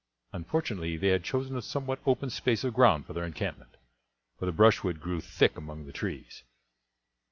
Unfortunately 0.33 0.97
they 0.97 1.09
had 1.09 1.23
chosen 1.23 1.55
a 1.55 1.61
somewhat 1.61 1.99
open 2.07 2.31
space 2.31 2.63
of 2.63 2.73
ground 2.73 3.05
for 3.05 3.13
their 3.13 3.23
encampment, 3.23 3.77
for 4.39 4.47
the 4.47 4.51
brushwood 4.51 4.99
grew 4.99 5.21
thick 5.21 5.55
among 5.55 5.85
the 5.85 5.93
trees. 5.93 6.41